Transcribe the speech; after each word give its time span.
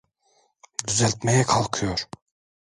Düzeltmeye 0.87 1.43
kalkıyor! 1.45 2.07